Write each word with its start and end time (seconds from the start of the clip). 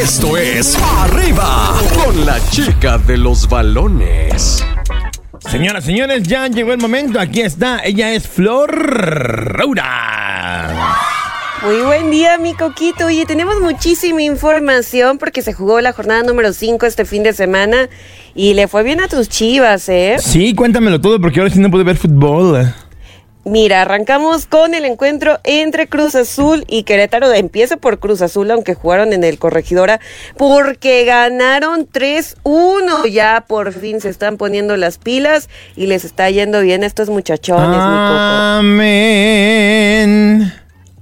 Esto 0.00 0.36
es 0.36 0.78
Arriba 0.80 1.74
con 2.04 2.24
la 2.24 2.38
chica 2.50 2.98
de 2.98 3.16
los 3.16 3.48
balones. 3.48 4.64
Señoras, 5.40 5.84
señores, 5.84 6.22
ya 6.22 6.46
llegó 6.46 6.72
el 6.72 6.78
momento. 6.78 7.18
Aquí 7.18 7.40
está. 7.40 7.80
Ella 7.82 8.12
es 8.12 8.28
Flor 8.28 8.70
Raura. 9.56 10.96
Muy 11.62 11.80
buen 11.82 12.12
día, 12.12 12.38
mi 12.38 12.54
coquito. 12.54 13.06
Oye, 13.06 13.26
tenemos 13.26 13.60
muchísima 13.60 14.22
información 14.22 15.18
porque 15.18 15.42
se 15.42 15.52
jugó 15.52 15.80
la 15.80 15.92
jornada 15.92 16.22
número 16.22 16.52
5 16.52 16.86
este 16.86 17.04
fin 17.04 17.24
de 17.24 17.32
semana 17.32 17.88
y 18.36 18.54
le 18.54 18.68
fue 18.68 18.84
bien 18.84 19.00
a 19.00 19.08
tus 19.08 19.28
chivas, 19.28 19.88
¿eh? 19.88 20.18
Sí, 20.20 20.54
cuéntamelo 20.54 21.00
todo 21.00 21.20
porque 21.20 21.40
ahora 21.40 21.52
sí 21.52 21.58
no 21.58 21.72
pude 21.72 21.82
ver 21.82 21.96
fútbol. 21.96 22.72
Mira, 23.48 23.82
arrancamos 23.82 24.44
con 24.46 24.74
el 24.74 24.84
encuentro 24.84 25.38
entre 25.42 25.88
Cruz 25.88 26.14
Azul 26.14 26.64
y 26.68 26.82
Querétaro. 26.82 27.32
Empieza 27.32 27.78
por 27.78 27.98
Cruz 27.98 28.20
Azul, 28.20 28.50
aunque 28.50 28.74
jugaron 28.74 29.14
en 29.14 29.24
el 29.24 29.38
Corregidora, 29.38 30.00
porque 30.36 31.04
ganaron 31.04 31.88
3-1. 31.88 33.08
Ya 33.10 33.44
por 33.48 33.72
fin 33.72 34.02
se 34.02 34.10
están 34.10 34.36
poniendo 34.36 34.76
las 34.76 34.98
pilas 34.98 35.48
y 35.76 35.86
les 35.86 36.04
está 36.04 36.28
yendo 36.28 36.60
bien 36.60 36.82
a 36.82 36.86
estos 36.86 37.08
muchachones, 37.08 37.68
mi 37.68 37.76
coco. 37.76 38.62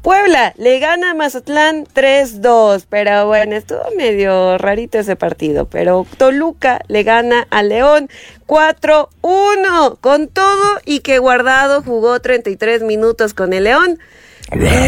Puebla 0.06 0.54
le 0.56 0.78
gana 0.78 1.10
a 1.10 1.14
Mazatlán 1.14 1.84
3-2, 1.84 2.86
pero 2.88 3.26
bueno, 3.26 3.56
estuvo 3.56 3.80
medio 3.96 4.56
rarito 4.56 5.00
ese 5.00 5.16
partido, 5.16 5.66
pero 5.68 6.06
Toluca 6.16 6.80
le 6.86 7.02
gana 7.02 7.48
a 7.50 7.64
León 7.64 8.08
4-1 8.46 9.98
con 10.00 10.28
todo 10.28 10.78
y 10.84 11.00
que 11.00 11.18
Guardado 11.18 11.82
jugó 11.82 12.20
33 12.20 12.84
minutos 12.84 13.34
con 13.34 13.52
el 13.52 13.64
León. 13.64 13.98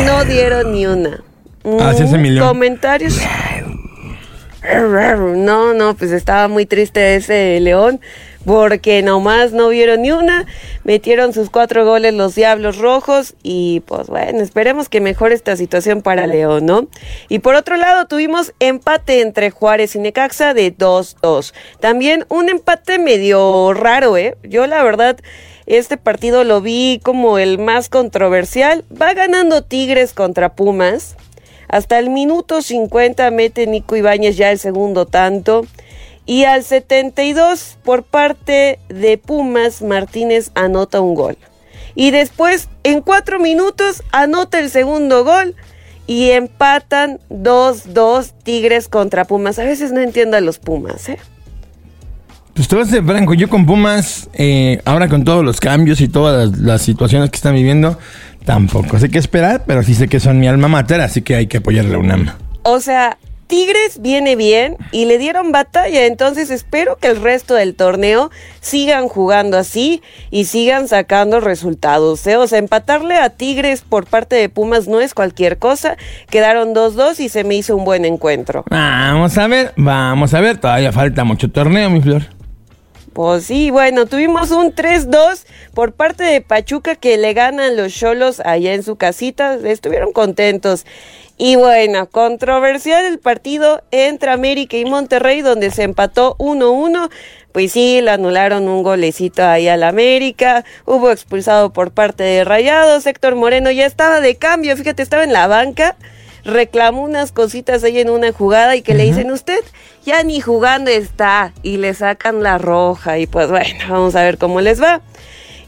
No 0.07 0.25
dieron 0.25 0.71
ni 0.73 0.87
una. 0.87 1.25
Así 1.81 2.05
es, 2.05 2.13
Mm, 2.13 2.15
Emilio. 2.15 2.47
Comentarios. 2.47 3.21
No, 5.35 5.75
no, 5.75 5.97
pues 5.97 6.13
estaba 6.13 6.47
muy 6.47 6.65
triste 6.65 7.17
ese 7.17 7.59
León 7.59 8.01
porque 8.49 9.03
nomás 9.03 9.53
no 9.53 9.69
vieron 9.69 10.01
ni 10.01 10.11
una, 10.11 10.47
metieron 10.83 11.35
sus 11.35 11.51
cuatro 11.51 11.85
goles 11.85 12.15
los 12.15 12.35
Diablos 12.35 12.79
Rojos 12.79 13.35
y 13.43 13.81
pues 13.81 14.07
bueno, 14.07 14.41
esperemos 14.41 14.89
que 14.89 15.03
mejore 15.03 15.35
esta 15.35 15.55
situación 15.55 16.01
para 16.01 16.27
León, 16.27 16.65
¿no? 16.65 16.89
Y 17.29 17.41
por 17.41 17.55
otro 17.55 17.77
lado 17.77 18.07
tuvimos 18.07 18.55
empate 18.59 19.21
entre 19.21 19.51
Juárez 19.51 19.97
y 19.97 19.99
Necaxa 19.99 20.55
de 20.55 20.75
2-2. 20.75 21.53
También 21.79 22.25
un 22.31 22.49
empate 22.49 22.99
medio 22.99 23.75
raro, 23.75 24.17
¿eh? 24.17 24.37
Yo 24.43 24.67
la 24.67 24.83
verdad... 24.83 25.19
Este 25.67 25.99
partido 25.99 26.45
lo 26.45 26.63
vi 26.63 26.99
como 27.05 27.37
el 27.37 27.59
más 27.59 27.91
controversial. 27.91 28.87
Va 28.91 29.13
ganando 29.13 29.63
Tigres 29.63 30.15
contra 30.15 30.55
Pumas. 30.55 31.15
Hasta 31.69 31.99
el 31.99 32.09
minuto 32.09 32.63
50 32.63 33.31
mete 33.33 33.67
Nico 33.67 33.95
Ibáñez 33.95 34.39
ya 34.39 34.51
el 34.51 34.59
segundo 34.59 35.05
tanto. 35.05 35.67
Y 36.29 36.45
al 36.45 36.63
72 36.63 37.79
por 37.83 38.03
parte 38.03 38.79
de 38.91 39.17
Pumas, 39.17 39.81
Martínez 39.81 40.51
anota 40.55 41.01
un 41.01 41.15
gol. 41.15 41.39
Y 41.95 42.11
después, 42.11 42.69
en 42.85 43.01
cuatro 43.01 43.41
minutos, 43.41 44.03
anota 44.13 44.59
el 44.59 44.69
segundo 44.69 45.25
gol. 45.25 45.55
Y 46.07 46.33
empatan 46.33 47.19
2-2 47.31 48.33
Tigres 48.43 48.89
contra 48.89 49.25
Pumas. 49.25 49.59
A 49.59 49.65
veces 49.65 49.91
no 49.91 50.01
entiendo 50.01 50.37
a 50.37 50.43
los 50.43 50.59
Pumas, 50.59 51.09
¿eh? 51.09 51.19
Pues 52.53 52.69
te 52.69 52.77
vas 52.77 52.89
a 52.89 52.91
ser 52.91 53.05
franco, 53.05 53.33
yo 53.33 53.49
con 53.49 53.65
Pumas, 53.65 54.29
eh, 54.35 54.83
ahora 54.85 55.09
con 55.09 55.25
todos 55.25 55.43
los 55.43 55.61
cambios 55.61 56.03
y 56.03 56.09
todas 56.09 56.51
las, 56.51 56.59
las 56.59 56.83
situaciones 56.83 57.31
que 57.31 57.37
están 57.37 57.55
viviendo, 57.55 57.99
tampoco 58.45 58.99
sé 58.99 59.09
qué 59.09 59.19
esperar, 59.19 59.65
pero 59.67 59.83
sí 59.83 59.95
sé 59.95 60.09
que 60.09 60.21
son 60.21 60.41
mi 60.41 60.49
alma 60.49 60.69
mater, 60.69 61.01
así 61.01 61.23
que 61.23 61.37
hay 61.37 61.47
que 61.47 61.59
apoyarle 61.59 61.95
a 61.95 61.99
UNAM. 61.99 62.33
O 62.65 62.81
sea, 62.81 63.17
Tigres 63.49 64.03
viene 64.03 64.37
bien 64.37 64.77
y 64.93 65.07
le 65.07 65.17
dieron 65.17 65.53
batalla, 65.53 66.05
entonces 66.05 66.51
espero 66.51 66.97
que 66.97 67.09
el 67.09 67.21
resto 67.21 67.55
del 67.55 67.75
torneo 67.75 68.31
sigan 68.61 69.09
jugando 69.09 69.57
así 69.57 70.03
y 70.31 70.45
sigan 70.45 70.87
sacando 70.87 71.41
resultados. 71.41 72.27
¿eh? 72.27 72.37
O 72.37 72.47
sea, 72.47 72.59
empatarle 72.59 73.17
a 73.17 73.31
Tigres 73.31 73.81
por 73.81 74.07
parte 74.07 74.37
de 74.37 74.51
Pumas 74.51 74.87
no 74.87 75.01
es 75.01 75.15
cualquier 75.15 75.59
cosa. 75.59 75.97
Quedaron 76.29 76.75
2-2 76.75 77.21
y 77.21 77.31
se 77.31 77.43
me 77.43 77.57
hizo 77.57 77.75
un 77.75 77.87
buen 77.87 78.05
encuentro. 78.05 78.65
Vamos 78.71 79.39
a 79.39 79.47
ver, 79.49 79.73
vamos 79.77 80.35
a 80.35 80.41
ver, 80.41 80.59
todavía 80.59 80.93
falta 80.93 81.25
mucho 81.25 81.51
torneo, 81.51 81.89
mi 81.89 82.03
flor. 82.03 82.23
Pues 83.15 83.47
sí, 83.47 83.71
bueno, 83.71 84.07
tuvimos 84.07 84.53
un 84.53 84.73
3-2 84.73 85.45
por 85.75 85.93
parte 85.93 86.23
de 86.23 86.41
Pachuca 86.41 86.95
que 86.95 87.17
le 87.17 87.33
ganan 87.33 87.77
los 87.77 87.93
Cholos 87.93 88.41
allá 88.45 88.75
en 88.75 88.85
su 88.85 88.95
casita. 88.95 89.55
Estuvieron 89.55 90.13
contentos. 90.13 90.87
Y 91.41 91.55
bueno, 91.55 92.11
controversial 92.11 93.05
el 93.05 93.21
partido 93.21 93.83
entre 93.93 94.33
América 94.33 94.77
y 94.77 94.85
Monterrey, 94.85 95.41
donde 95.41 95.71
se 95.71 95.85
empató 95.85 96.35
1-1. 96.39 97.09
Pues 97.53 97.73
sí, 97.73 98.01
le 98.01 98.11
anularon 98.11 98.69
un 98.69 98.83
golecito 98.83 99.45
ahí 99.45 99.69
al 99.69 99.85
América. 99.85 100.65
Hubo 100.85 101.13
expulsado 101.13 101.73
por 101.73 101.93
parte 101.93 102.25
de 102.25 102.45
Rayados. 102.45 103.07
Héctor 103.07 103.37
Moreno 103.37 103.71
ya 103.71 103.87
estaba 103.87 104.21
de 104.21 104.35
cambio, 104.35 104.77
fíjate, 104.77 105.01
estaba 105.01 105.23
en 105.23 105.33
la 105.33 105.47
banca. 105.47 105.97
Reclamó 106.45 107.03
unas 107.03 107.31
cositas 107.31 107.85
ahí 107.85 108.01
en 108.01 108.11
una 108.11 108.33
jugada 108.33 108.75
y 108.75 108.83
que 108.83 108.95
le 108.95 109.05
dicen, 109.05 109.31
usted 109.31 109.61
ya 110.05 110.25
ni 110.25 110.41
jugando 110.41 110.91
está. 110.91 111.53
Y 111.63 111.77
le 111.77 111.95
sacan 111.95 112.43
la 112.43 112.59
roja. 112.59 113.19
Y 113.19 113.29
pues 113.29 113.49
bueno, 113.49 113.85
vamos 113.89 114.17
a 114.17 114.25
ver 114.25 114.39
cómo 114.39 114.61
les 114.61 114.83
va. 114.83 115.03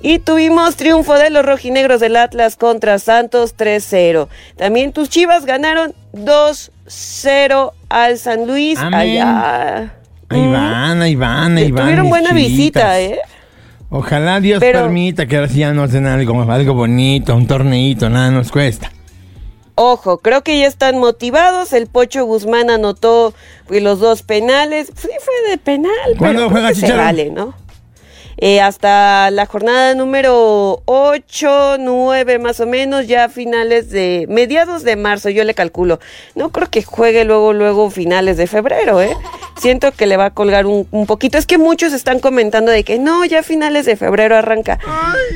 Y 0.02 0.18
tuvimos 0.18 0.76
triunfo 0.76 1.14
de 1.14 1.28
los 1.30 1.44
rojinegros 1.44 2.00
del 2.00 2.16
Atlas 2.16 2.56
contra 2.56 2.98
Santos 2.98 3.54
3-0. 3.56 4.28
También 4.56 4.92
tus 4.92 5.10
chivas 5.10 5.44
ganaron 5.44 5.94
2-0 6.14 7.72
al 7.88 8.18
San 8.18 8.46
Luis. 8.46 8.78
Amén. 8.78 8.94
Allá. 8.94 9.94
Ahí 10.28 10.46
van, 10.46 11.02
ahí 11.02 11.14
van, 11.16 11.56
ahí 11.56 11.70
van. 11.70 11.84
Tuvieron 11.84 12.08
buena 12.08 12.30
chivitas. 12.30 12.50
visita, 12.50 13.00
¿eh? 13.00 13.18
Ojalá 13.90 14.40
Dios 14.40 14.60
Pero- 14.60 14.82
permita 14.82 15.26
que 15.26 15.36
ahora 15.36 15.48
sí 15.48 15.58
ya 15.58 15.72
nos 15.72 15.90
den 15.92 16.06
algo, 16.06 16.40
algo 16.50 16.74
bonito, 16.74 17.34
un 17.34 17.46
torneito, 17.46 18.08
nada 18.08 18.30
nos 18.30 18.50
cuesta. 18.52 18.90
Ojo, 19.74 20.18
creo 20.18 20.42
que 20.42 20.58
ya 20.58 20.66
están 20.66 20.98
motivados. 20.98 21.72
El 21.72 21.86
Pocho 21.86 22.24
Guzmán 22.24 22.70
anotó 22.70 23.34
pues, 23.66 23.82
los 23.82 23.98
dos 23.98 24.22
penales. 24.22 24.88
Sí, 24.94 25.08
fue 25.20 25.50
de 25.50 25.58
penal. 25.58 25.90
¿Cuándo 26.18 26.48
pero 26.48 26.50
juega 26.50 26.74
se 26.74 26.92
vale, 26.92 27.30
¿no? 27.30 27.54
Eh, 28.42 28.62
hasta 28.62 29.30
la 29.30 29.44
jornada 29.44 29.94
número 29.94 30.82
8, 30.86 31.76
9 31.78 32.38
más 32.38 32.58
o 32.60 32.66
menos, 32.66 33.06
ya 33.06 33.28
finales 33.28 33.90
de 33.90 34.24
mediados 34.30 34.82
de 34.82 34.96
marzo, 34.96 35.28
yo 35.28 35.44
le 35.44 35.52
calculo. 35.52 36.00
No 36.34 36.50
creo 36.50 36.70
que 36.70 36.82
juegue 36.82 37.24
luego, 37.26 37.52
luego 37.52 37.90
finales 37.90 38.38
de 38.38 38.46
febrero, 38.46 39.02
¿eh? 39.02 39.14
Siento 39.60 39.92
que 39.92 40.06
le 40.06 40.16
va 40.16 40.26
a 40.26 40.30
colgar 40.30 40.66
un, 40.66 40.88
un 40.90 41.06
poquito. 41.06 41.36
Es 41.36 41.44
que 41.44 41.58
muchos 41.58 41.92
están 41.92 42.18
comentando 42.18 42.72
de 42.72 42.82
que 42.82 42.98
no, 42.98 43.24
ya 43.26 43.42
finales 43.42 43.84
de 43.84 43.96
febrero 43.96 44.36
arranca. 44.36 44.78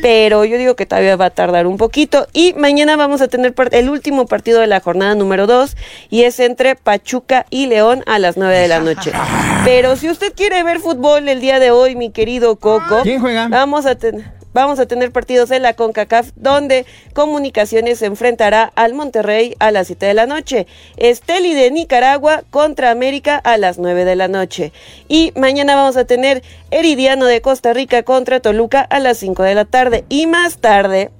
Pero 0.01 0.45
yo 0.45 0.57
digo 0.57 0.77
que 0.77 0.87
todavía 0.87 1.17
va 1.17 1.27
a 1.27 1.31
tardar 1.31 1.67
un 1.67 1.77
poquito. 1.77 2.27
Y 2.33 2.55
mañana 2.55 2.97
vamos 2.97 3.21
a 3.21 3.29
tener 3.29 3.55
el 3.73 3.91
último 3.91 4.27
partido 4.27 4.61
de 4.61 4.67
la 4.67 4.81
jornada 4.81 5.15
número 5.15 5.47
2 5.47 5.77
y 6.11 6.23
es 6.23 6.41
entre 6.41 6.75
Pachuca 6.75 7.45
y 7.51 7.67
León 7.67 8.03
a 8.07 8.19
las 8.19 8.37
9 8.37 8.59
de 8.59 8.69
la 8.69 8.81
noche. 8.81 9.13
Pero 9.65 9.97
si 9.97 10.09
usted 10.09 10.33
quiere 10.35 10.63
ver 10.63 10.81
fútbol 10.81 11.29
el 11.29 11.41
día 11.41 11.59
de 11.59 11.71
hoy, 11.71 11.97
mi 11.97 12.11
querido 12.11 12.57
Coco, 12.57 13.01
¿Quién 13.03 13.21
juega? 13.21 13.49
Vamos 13.49 13.87
a 13.87 13.95
tener. 13.95 14.44
Vamos 14.55 14.79
a 14.79 14.87
tener 14.87 15.11
partidos 15.11 15.51
en 15.51 15.63
la 15.63 15.75
CONCACAF 15.75 16.31
donde 16.37 16.87
Comunicaciones 17.13 17.99
se 17.99 18.07
enfrentará 18.07 18.73
al 18.77 18.95
Monterrey 18.95 19.57
a 19.59 19.73
las 19.73 19.89
7 19.89 20.07
de 20.07 20.15
la 20.15 20.27
noche. 20.27 20.69
Esteli 20.97 21.55
de 21.55 21.73
Nicaragua 21.73 22.45
contra 22.51 22.93
América 22.93 23.37
a 23.37 23.59
las 23.59 23.79
9 23.79 24.05
de 24.05 24.15
la 24.15 24.29
noche. 24.29 24.73
Y 25.09 25.33
mañana 25.35 25.75
vamos 25.75 25.97
a 25.97 26.05
tener 26.05 26.45
Heridiano 26.71 27.27
de 27.27 27.41
Costa 27.41 27.73
Rica 27.73 28.05
contra 28.05 28.39
Toluca 28.39 28.81
a 28.81 29.01
las 29.01 29.19
5 29.19 29.43
de 29.43 29.57
la 29.57 29.65
tarde. 29.65 30.05
Y 30.09 30.29
más 30.29 30.59
tarde, 30.59 31.11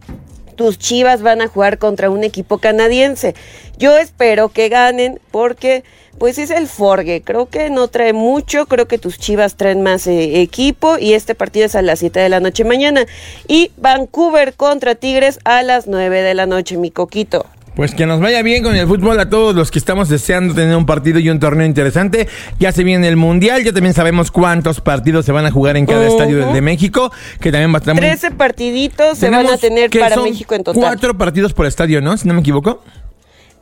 tus 0.55 0.79
Chivas 0.79 1.21
van 1.21 1.43
a 1.43 1.49
jugar 1.49 1.79
contra 1.79 2.11
un 2.11 2.23
equipo 2.23 2.59
canadiense. 2.59 3.35
Yo 3.77 3.97
espero 3.97 4.49
que 4.51 4.69
ganen 4.69 5.19
porque 5.33 5.83
pues 6.19 6.39
es 6.39 6.51
el 6.51 6.69
Forge. 6.69 7.23
Creo 7.23 7.47
que 7.47 7.71
no 7.71 7.89
trae 7.89 8.13
mucho, 8.13 8.67
creo 8.67 8.87
que 8.87 8.99
tus 8.99 9.19
Chivas 9.19 9.57
traen 9.57 9.83
más 9.83 10.07
eh, 10.07 10.41
equipo 10.41 10.99
y 10.99 11.15
este 11.15 11.35
partido 11.35 11.67
es 11.67 11.75
a 11.75 11.83
las 11.83 11.99
7 11.99 12.21
de 12.21 12.29
la 12.29 12.41
noche 12.41 12.65
mañana. 12.65 13.07
Y 13.49 13.73
Vancouver 13.77 14.55
contra 14.55 14.95
Tigres 14.95 15.39
a 15.45 15.63
las 15.63 15.87
9 15.87 16.23
de 16.23 16.35
la 16.35 16.47
noche, 16.47 16.77
mi 16.77 16.91
coquito. 16.91 17.47
Pues 17.75 17.93
que 17.93 18.07
nos 18.07 18.21
vaya 18.21 18.41
bien 18.43 18.63
con 18.63 18.77
el 18.77 18.87
fútbol 18.87 19.19
a 19.19 19.29
todos 19.29 19.53
los 19.53 19.73
que 19.73 19.81
estamos 19.81 20.09
deseando 20.09 20.55
tener 20.55 20.77
un 20.77 20.87
partido 20.87 21.19
y 21.19 21.29
un 21.29 21.41
torneo 21.41 21.67
interesante. 21.67 22.29
Ya 22.61 22.71
se 22.71 22.85
viene 22.85 23.09
el 23.09 23.17
Mundial, 23.17 23.65
ya 23.65 23.73
también 23.73 23.95
sabemos 23.95 24.31
cuántos 24.31 24.81
partidos 24.81 25.25
se 25.25 25.33
van 25.33 25.45
a 25.45 25.51
jugar 25.51 25.77
en 25.77 25.85
cada 25.85 26.07
estadio 26.07 26.53
de 26.53 26.61
México, 26.61 27.11
que 27.41 27.51
también 27.51 27.73
va 27.73 27.79
a 27.79 27.81
estar 27.81 27.95
muy... 27.95 28.01
13 28.01 28.31
partiditos 28.31 29.19
se 29.19 29.29
van 29.29 29.47
a 29.49 29.57
tener 29.57 29.91
para 29.91 30.17
México 30.19 30.55
en 30.55 30.63
total. 30.63 30.83
Cuatro 30.83 31.19
partidos 31.19 31.53
por 31.53 31.67
estadio, 31.67 32.01
¿no? 32.01 32.17
Si 32.17 32.29
no 32.29 32.35
me 32.35 32.41
equivoco. 32.41 32.81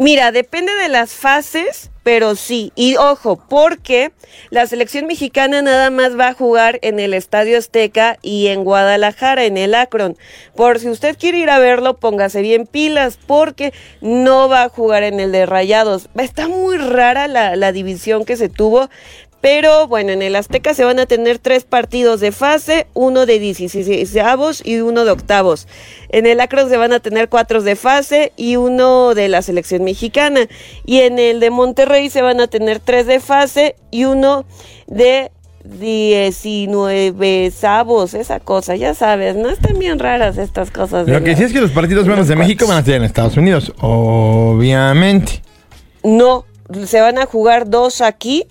Mira, 0.02 0.32
depende 0.32 0.74
de 0.74 0.88
las 0.88 1.12
fases, 1.12 1.92
pero 2.02 2.34
sí. 2.34 2.72
Y 2.74 2.96
ojo, 2.96 3.40
porque 3.48 4.10
la 4.50 4.66
selección 4.66 5.06
mexicana 5.06 5.62
nada 5.62 5.90
más 5.90 6.18
va 6.18 6.26
a 6.26 6.34
jugar 6.34 6.80
en 6.82 6.98
el 6.98 7.14
Estadio 7.14 7.56
Azteca 7.56 8.18
y 8.20 8.48
en 8.48 8.64
Guadalajara, 8.64 9.44
en 9.44 9.56
el 9.56 9.76
Akron. 9.76 10.16
Por 10.56 10.80
si 10.80 10.88
usted 10.88 11.16
quiere 11.16 11.38
ir 11.38 11.50
a 11.50 11.60
verlo, 11.60 11.98
póngase 11.98 12.42
bien 12.42 12.66
pilas, 12.66 13.16
porque 13.28 13.72
no 14.00 14.48
va 14.48 14.64
a 14.64 14.68
jugar 14.70 15.04
en 15.04 15.20
el 15.20 15.30
de 15.30 15.46
Rayados. 15.46 16.08
Está 16.18 16.48
muy 16.48 16.78
rara 16.78 17.28
la, 17.28 17.54
la 17.54 17.70
división 17.70 18.24
que 18.24 18.36
se 18.36 18.48
tuvo, 18.48 18.90
pero 19.42 19.88
bueno, 19.88 20.12
en 20.12 20.22
el 20.22 20.36
Azteca 20.36 20.72
se 20.72 20.84
van 20.84 21.00
a 21.00 21.06
tener 21.06 21.40
tres 21.40 21.64
partidos 21.64 22.20
de 22.20 22.30
fase, 22.30 22.86
uno 22.94 23.26
de 23.26 23.40
16 23.40 24.14
y 24.64 24.78
uno 24.78 25.04
de 25.04 25.10
octavos. 25.10 25.66
En 26.10 26.26
el 26.26 26.40
Acron 26.40 26.70
se 26.70 26.76
van 26.76 26.92
a 26.92 27.00
tener 27.00 27.28
cuatro 27.28 27.60
de 27.60 27.74
fase 27.74 28.32
y 28.36 28.54
uno 28.54 29.16
de 29.16 29.28
la 29.28 29.42
selección 29.42 29.82
mexicana. 29.82 30.46
Y 30.86 31.00
en 31.00 31.18
el 31.18 31.40
de 31.40 31.50
Monterrey 31.50 32.08
se 32.08 32.22
van 32.22 32.40
a 32.40 32.46
tener 32.46 32.78
tres 32.78 33.08
de 33.08 33.18
fase 33.18 33.74
y 33.90 34.04
uno 34.04 34.44
de 34.86 35.32
19 35.64 37.50
sabos, 37.50 38.14
esa 38.14 38.38
cosa, 38.38 38.76
ya 38.76 38.94
sabes, 38.94 39.34
no 39.34 39.48
están 39.48 39.76
bien 39.76 39.98
raras 39.98 40.38
estas 40.38 40.70
cosas. 40.70 41.08
Lo 41.08 41.22
que 41.24 41.34
sí 41.34 41.42
es 41.42 41.52
que 41.52 41.60
los 41.60 41.72
partidos 41.72 42.06
buenos 42.06 42.28
de 42.28 42.36
México 42.36 42.68
van 42.68 42.78
a 42.78 42.84
ser 42.84 42.94
en 42.94 43.02
Estados 43.02 43.36
Unidos, 43.36 43.72
obviamente. 43.80 45.42
No, 46.04 46.44
se 46.86 47.00
van 47.00 47.18
a 47.18 47.26
jugar 47.26 47.68
dos 47.68 48.00
aquí 48.02 48.46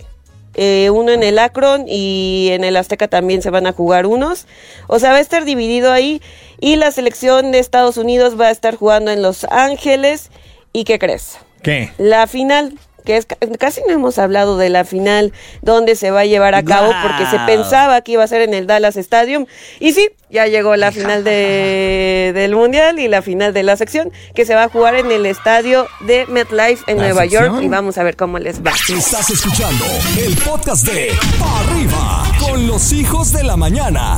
eh, 0.56 0.90
uno 0.90 1.12
en 1.12 1.24
el 1.24 1.40
Akron 1.40 1.86
y 1.88 2.50
en 2.52 2.64
el 2.64 2.76
Azteca 2.78 3.08
también 3.08 3.42
se 3.42 3.50
van 3.50 3.68
a 3.68 3.74
jugar 3.74 4.06
unos. 4.06 4.48
O 4.88 5.00
sea, 5.00 5.12
va 5.12 5.18
a 5.18 5.22
estar 5.22 5.46
dividido 5.46 5.92
ahí 5.92 6.22
y 6.60 6.76
la 6.76 6.92
selección 6.92 7.52
de 7.52 7.60
Estados 7.60 7.98
Unidos 7.98 8.40
va 8.40 8.48
a 8.48 8.52
estar 8.52 8.76
jugando 8.76 9.12
en 9.12 9.22
Los 9.22 9.46
Ángeles. 9.46 10.30
¿Y 10.74 10.84
qué 10.84 11.00
crees? 11.00 11.38
¿Qué? 11.62 11.92
La 11.98 12.28
final 12.28 12.78
que 13.04 13.18
es 13.18 13.28
casi 13.60 13.82
no 13.88 13.94
hemos 13.94 14.18
hablado 14.18 14.58
de 14.58 14.70
la 14.70 14.86
final 14.86 15.34
donde 15.62 15.96
se 15.96 16.12
va 16.12 16.22
a 16.22 16.26
llevar 16.26 16.56
a 16.56 16.64
cabo 16.64 16.92
porque 17.02 17.26
se 17.30 17.40
pensaba 17.46 18.02
que 18.02 18.14
iba 18.14 18.24
a 18.24 18.28
ser 18.28 18.42
en 18.42 18.54
el 18.54 18.68
Dallas 18.68 18.98
Stadium 18.98 19.46
y 19.80 19.94
sí, 19.94 20.10
ya 20.30 20.48
llegó 20.48 20.76
la 20.76 20.92
final 20.92 21.24
de, 21.24 22.32
del 22.34 22.56
mundial 22.56 23.00
y 23.00 23.08
la 23.08 23.22
final 23.22 23.54
de 23.54 23.64
la 23.64 23.76
sección 23.78 24.12
que 24.34 24.46
se 24.46 24.56
va 24.56 24.64
a 24.64 24.70
jugar 24.70 24.96
en 24.96 25.12
el 25.12 25.26
estadio 25.26 25.88
de 26.02 26.26
MetLife 26.28 26.84
en 26.88 26.98
Nueva 26.98 27.26
York 27.26 27.62
y 27.62 27.68
vamos 27.68 27.98
a 27.98 28.04
ver 28.04 28.16
cómo 28.16 28.40
les 28.40 28.62
va. 28.62 28.72
Estás 28.90 29.30
escuchando 29.30 29.86
el 30.18 30.36
podcast 30.38 30.86
de 30.88 31.12
Arriba 31.42 32.24
con 32.40 32.68
los 32.68 32.92
hijos 32.94 33.34
de 33.34 33.44
la 33.44 33.58
mañana. 33.58 34.18